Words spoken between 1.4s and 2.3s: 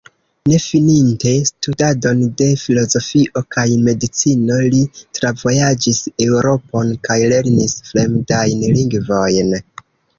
studadon